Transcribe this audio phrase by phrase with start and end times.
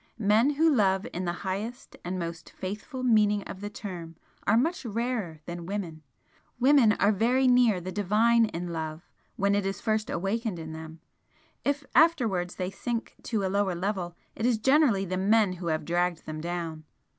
[0.17, 4.15] Men who love in the highest and most faithful meaning of the term,
[4.47, 6.01] are much rarer than women,
[6.59, 11.01] women are very near the divine in love when it is first awakened in them
[11.63, 15.85] if afterwards they sink to a lower level, it is generally the men who have
[15.85, 16.83] dragged them down.